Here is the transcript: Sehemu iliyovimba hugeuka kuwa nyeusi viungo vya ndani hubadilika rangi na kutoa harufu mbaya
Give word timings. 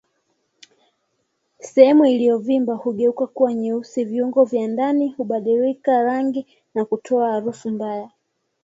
Sehemu 1.59 2.05
iliyovimba 2.05 2.73
hugeuka 2.75 3.27
kuwa 3.27 3.53
nyeusi 3.53 4.03
viungo 4.05 4.43
vya 4.43 4.67
ndani 4.67 5.09
hubadilika 5.09 6.03
rangi 6.03 6.45
na 6.75 6.85
kutoa 6.85 7.31
harufu 7.31 7.69
mbaya 7.69 8.11